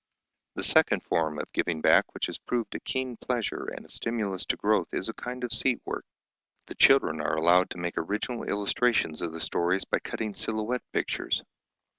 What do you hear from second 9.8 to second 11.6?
by cutting silhouette pictures.